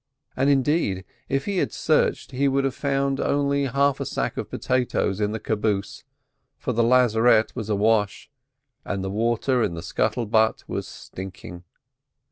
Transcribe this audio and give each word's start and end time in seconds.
And, 0.35 0.49
indeed, 0.49 1.05
if 1.29 1.45
he 1.45 1.57
had 1.59 1.71
searched 1.71 2.31
he 2.31 2.47
would 2.47 2.63
have 2.63 2.73
found 2.73 3.19
only 3.19 3.65
half 3.65 3.99
a 3.99 4.05
sack 4.07 4.35
of 4.35 4.49
potatoes 4.49 5.21
in 5.21 5.31
the 5.31 5.39
caboose, 5.39 6.03
for 6.57 6.73
the 6.73 6.81
lazarette 6.81 7.55
was 7.55 7.69
awash, 7.69 8.31
and 8.83 9.03
the 9.03 9.11
water 9.11 9.61
in 9.61 9.75
the 9.75 9.83
scuttle 9.83 10.25
butt 10.25 10.63
was 10.67 10.87
stinking. 10.87 11.65